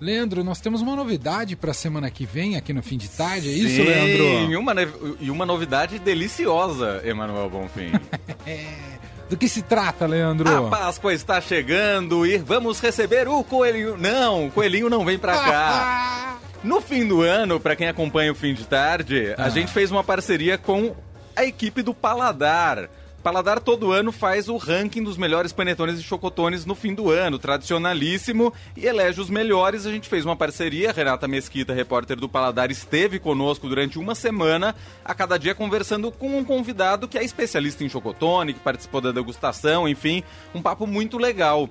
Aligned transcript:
Leandro, 0.00 0.44
nós 0.44 0.60
temos 0.60 0.80
uma 0.80 0.94
novidade 0.94 1.56
para 1.56 1.72
a 1.72 1.74
semana 1.74 2.10
que 2.10 2.24
vem 2.24 2.56
aqui 2.56 2.72
no 2.72 2.82
fim 2.82 2.96
de 2.96 3.08
tarde, 3.08 3.48
é 3.48 3.52
Sim, 3.52 3.66
isso, 3.66 3.82
Leandro? 3.82 4.52
E 4.52 4.56
uma, 4.56 4.74
e 5.20 5.30
uma 5.30 5.44
novidade 5.44 5.98
deliciosa, 5.98 7.00
Emanuel 7.04 7.50
Bonfim. 7.50 7.92
é. 8.46 8.98
Do 9.28 9.36
que 9.36 9.48
se 9.48 9.60
trata, 9.60 10.06
Leandro? 10.06 10.66
A 10.66 10.70
Páscoa 10.70 11.12
está 11.12 11.40
chegando 11.40 12.24
e 12.26 12.38
vamos 12.38 12.80
receber 12.80 13.28
o 13.28 13.44
coelhinho. 13.44 13.98
Não, 13.98 14.46
o 14.46 14.50
coelhinho 14.50 14.88
não 14.88 15.04
vem 15.04 15.18
para 15.18 15.34
cá. 15.34 16.38
no 16.64 16.80
fim 16.80 17.06
do 17.06 17.20
ano, 17.20 17.60
para 17.60 17.76
quem 17.76 17.88
acompanha 17.88 18.32
o 18.32 18.34
fim 18.34 18.54
de 18.54 18.64
tarde, 18.64 19.34
ah. 19.36 19.44
a 19.44 19.48
gente 19.50 19.70
fez 19.70 19.90
uma 19.90 20.02
parceria 20.02 20.56
com 20.56 20.94
a 21.36 21.44
equipe 21.44 21.82
do 21.82 21.92
Paladar. 21.92 22.88
Paladar 23.28 23.60
todo 23.60 23.92
ano 23.92 24.10
faz 24.10 24.48
o 24.48 24.56
ranking 24.56 25.02
dos 25.02 25.18
melhores 25.18 25.52
panetones 25.52 26.00
e 26.00 26.02
chocotones 26.02 26.64
no 26.64 26.74
fim 26.74 26.94
do 26.94 27.10
ano, 27.10 27.38
tradicionalíssimo, 27.38 28.54
e 28.74 28.86
elege 28.86 29.20
os 29.20 29.28
melhores. 29.28 29.84
A 29.84 29.90
gente 29.90 30.08
fez 30.08 30.24
uma 30.24 30.34
parceria, 30.34 30.92
Renata 30.92 31.28
Mesquita, 31.28 31.74
repórter 31.74 32.16
do 32.16 32.26
Paladar, 32.26 32.70
esteve 32.70 33.18
conosco 33.18 33.68
durante 33.68 33.98
uma 33.98 34.14
semana, 34.14 34.74
a 35.04 35.12
cada 35.12 35.36
dia 35.36 35.54
conversando 35.54 36.10
com 36.10 36.38
um 36.38 36.42
convidado 36.42 37.06
que 37.06 37.18
é 37.18 37.22
especialista 37.22 37.84
em 37.84 37.88
chocotone, 37.90 38.54
que 38.54 38.60
participou 38.60 39.02
da 39.02 39.12
degustação, 39.12 39.86
enfim, 39.86 40.24
um 40.54 40.62
papo 40.62 40.86
muito 40.86 41.18
legal. 41.18 41.68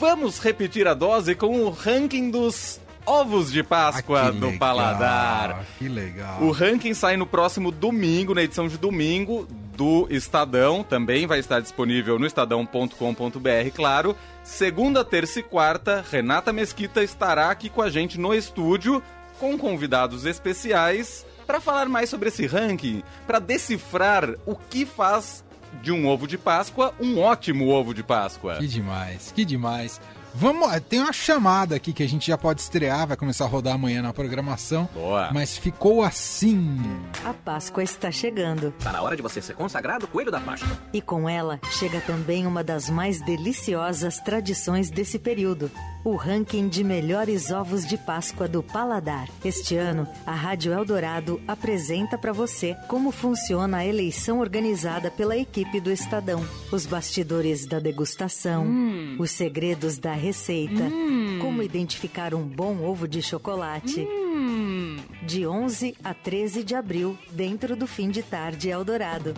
Vamos 0.00 0.38
repetir 0.38 0.88
a 0.88 0.94
dose 0.94 1.34
com 1.34 1.66
o 1.66 1.68
ranking 1.68 2.30
dos 2.30 2.80
ovos 3.04 3.52
de 3.52 3.62
Páscoa 3.62 4.28
ah, 4.28 4.30
do 4.30 4.46
legal, 4.46 4.58
Paladar. 4.58 5.66
Que 5.78 5.86
legal. 5.86 6.42
O 6.42 6.50
ranking 6.50 6.94
sai 6.94 7.18
no 7.18 7.26
próximo 7.26 7.70
domingo, 7.70 8.34
na 8.34 8.42
edição 8.42 8.68
de 8.68 8.78
domingo 8.78 9.46
do 9.78 10.08
Estadão. 10.10 10.82
Também 10.82 11.24
vai 11.24 11.38
estar 11.38 11.60
disponível 11.60 12.18
no 12.18 12.26
estadão.com.br, 12.26 13.70
claro. 13.72 14.16
Segunda, 14.42 15.04
terça 15.04 15.38
e 15.38 15.42
quarta, 15.42 16.04
Renata 16.10 16.52
Mesquita 16.52 17.02
estará 17.02 17.48
aqui 17.50 17.70
com 17.70 17.80
a 17.80 17.88
gente 17.88 18.18
no 18.18 18.34
estúdio 18.34 19.00
com 19.38 19.56
convidados 19.56 20.26
especiais 20.26 21.24
para 21.46 21.60
falar 21.60 21.88
mais 21.88 22.10
sobre 22.10 22.28
esse 22.28 22.44
ranking, 22.44 23.04
para 23.24 23.38
decifrar 23.38 24.34
o 24.44 24.56
que 24.56 24.84
faz 24.84 25.44
de 25.80 25.92
um 25.92 26.08
ovo 26.08 26.26
de 26.26 26.36
Páscoa 26.36 26.92
um 26.98 27.20
ótimo 27.20 27.68
ovo 27.68 27.94
de 27.94 28.02
Páscoa. 28.02 28.56
Que 28.56 28.66
demais, 28.66 29.32
que 29.32 29.44
demais. 29.44 30.00
Vamos, 30.34 30.68
tem 30.88 31.00
uma 31.00 31.12
chamada 31.12 31.74
aqui 31.76 31.92
que 31.92 32.02
a 32.02 32.08
gente 32.08 32.26
já 32.26 32.38
pode 32.38 32.60
estrear, 32.60 33.06
vai 33.06 33.16
começar 33.16 33.44
a 33.44 33.48
rodar 33.48 33.74
amanhã 33.74 34.02
na 34.02 34.12
programação. 34.12 34.88
Boa. 34.94 35.30
Mas 35.32 35.56
ficou 35.56 36.02
assim. 36.02 36.78
A 37.24 37.32
Páscoa 37.32 37.82
está 37.82 38.10
chegando. 38.10 38.74
Está 38.78 38.92
na 38.92 39.02
hora 39.02 39.16
de 39.16 39.22
você 39.22 39.40
ser 39.40 39.54
consagrado 39.54 40.06
coelho 40.06 40.30
da 40.30 40.40
Páscoa. 40.40 40.78
E 40.92 41.00
com 41.00 41.28
ela 41.28 41.58
chega 41.70 42.00
também 42.00 42.46
uma 42.46 42.62
das 42.62 42.88
mais 42.88 43.20
deliciosas 43.20 44.18
tradições 44.20 44.90
desse 44.90 45.18
período 45.18 45.70
o 46.04 46.16
ranking 46.16 46.68
de 46.68 46.82
melhores 46.82 47.50
ovos 47.50 47.86
de 47.86 47.98
Páscoa 47.98 48.48
do 48.48 48.62
Paladar. 48.62 49.28
Este 49.44 49.76
ano, 49.76 50.08
a 50.24 50.32
Rádio 50.32 50.72
Eldorado 50.72 51.40
apresenta 51.46 52.16
para 52.16 52.32
você 52.32 52.74
como 52.88 53.10
funciona 53.10 53.78
a 53.78 53.86
eleição 53.86 54.40
organizada 54.40 55.10
pela 55.10 55.36
equipe 55.36 55.80
do 55.80 55.90
Estadão, 55.90 56.42
os 56.72 56.86
bastidores 56.86 57.66
da 57.66 57.78
degustação, 57.78 58.64
hum. 58.64 59.16
os 59.18 59.30
segredos 59.30 59.98
da 59.98 60.14
receita, 60.18 60.82
hum. 60.82 61.38
como 61.40 61.62
identificar 61.62 62.34
um 62.34 62.42
bom 62.42 62.82
ovo 62.82 63.08
de 63.08 63.22
chocolate. 63.22 64.00
Hum. 64.00 64.96
De 65.22 65.46
11 65.46 65.96
a 66.02 66.12
13 66.14 66.62
de 66.62 66.74
abril, 66.74 67.18
dentro 67.30 67.74
do 67.76 67.86
fim 67.86 68.10
de 68.10 68.22
tarde 68.22 68.68
Eldorado. 68.68 69.34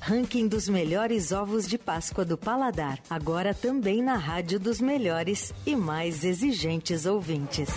Ranking 0.00 0.48
dos 0.48 0.68
melhores 0.68 1.32
ovos 1.32 1.68
de 1.68 1.76
Páscoa 1.76 2.24
do 2.24 2.38
Paladar. 2.38 2.98
Agora 3.10 3.52
também 3.52 4.02
na 4.02 4.16
Rádio 4.16 4.58
dos 4.58 4.80
melhores 4.80 5.52
e 5.66 5.76
mais 5.76 6.24
exigentes 6.24 7.04
ouvintes. 7.04 7.68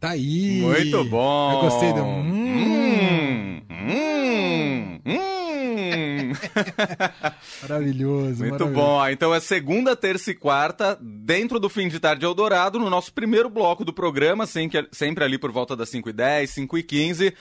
Tá 0.00 0.10
aí. 0.10 0.62
Muito 0.62 1.04
bom. 1.04 1.52
Eu 1.52 1.60
gostei 1.60 1.92
do. 1.92 2.00
Hum, 2.00 3.60
hum, 3.70 5.00
hum. 5.04 6.32
maravilhoso. 7.62 8.40
Muito 8.40 8.52
maravilhoso. 8.52 8.74
bom. 8.74 9.08
Então 9.08 9.34
é 9.34 9.40
segunda, 9.40 9.96
terça 9.96 10.30
e 10.30 10.34
quarta, 10.34 10.98
dentro 11.00 11.58
do 11.58 11.68
fim 11.68 11.88
de 11.88 11.98
tarde 11.98 12.24
Eldorado, 12.24 12.78
no 12.78 12.90
nosso 12.90 13.12
primeiro 13.12 13.48
bloco 13.48 13.84
do 13.84 13.92
programa, 13.92 14.46
sempre, 14.46 15.24
ali 15.24 15.38
por 15.38 15.50
volta 15.50 15.76
das 15.76 15.90
5h10, 15.90 16.66
5h15 16.66 17.34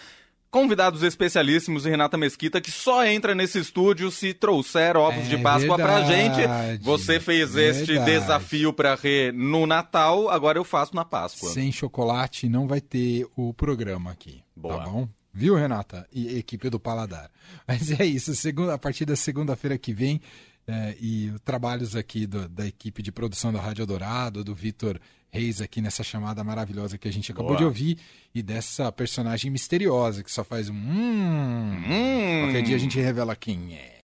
convidados 0.51 1.03
especialíssimos 1.03 1.85
e 1.85 1.89
Renata 1.89 2.17
Mesquita, 2.17 2.59
que 2.59 2.71
só 2.71 3.05
entra 3.05 3.35
nesse 3.35 3.59
estúdio 3.59 4.09
se 4.11 4.33
trouxer 4.33 4.97
ovos 4.97 5.25
é 5.25 5.29
de 5.29 5.37
Páscoa 5.37 5.77
verdade, 5.77 6.05
pra 6.05 6.15
gente. 6.15 6.83
Você 6.83 7.19
fez 7.19 7.53
verdade. 7.53 7.91
este 7.91 7.99
desafio 7.99 8.73
pra 8.73 8.95
Rê 8.95 9.31
no 9.31 9.65
Natal, 9.67 10.29
agora 10.29 10.57
eu 10.57 10.63
faço 10.63 10.95
na 10.95 11.05
Páscoa. 11.05 11.49
Sem 11.49 11.71
chocolate 11.71 12.49
não 12.49 12.67
vai 12.67 12.81
ter 12.81 13.27
o 13.35 13.53
programa 13.53 14.11
aqui. 14.11 14.37
Tá 14.37 14.43
Boa. 14.55 14.77
Tá 14.77 14.83
bom? 14.85 15.07
Viu, 15.39 15.55
Renata? 15.55 16.05
E 16.11 16.37
equipe 16.37 16.69
do 16.69 16.77
Paladar. 16.77 17.31
Mas 17.65 17.97
é 17.97 18.05
isso, 18.05 18.35
segunda, 18.35 18.73
a 18.73 18.77
partir 18.77 19.05
da 19.05 19.15
segunda-feira 19.15 19.77
que 19.77 19.93
vem, 19.93 20.19
é, 20.67 20.97
e 20.99 21.33
trabalhos 21.45 21.95
aqui 21.95 22.27
do, 22.27 22.49
da 22.49 22.67
equipe 22.67 23.01
de 23.01 23.09
produção 23.09 23.53
da 23.53 23.61
Rádio 23.61 23.85
Dourado, 23.85 24.43
do 24.43 24.53
Vitor 24.53 24.99
Reis 25.31 25.61
aqui 25.61 25.79
nessa 25.79 26.03
chamada 26.03 26.43
maravilhosa 26.43 26.97
que 26.97 27.07
a 27.07 27.13
gente 27.13 27.31
acabou 27.31 27.51
Boa. 27.51 27.59
de 27.59 27.63
ouvir 27.63 27.97
e 28.35 28.43
dessa 28.43 28.91
personagem 28.91 29.49
misteriosa 29.49 30.23
que 30.23 30.31
só 30.31 30.43
faz 30.43 30.69
um 30.69 30.73
hum, 30.73 31.83
hum. 31.87 32.41
Qualquer 32.43 32.63
dia 32.63 32.75
a 32.75 32.79
gente 32.79 32.99
revela 32.99 33.33
quem 33.33 33.75
é. 33.75 33.95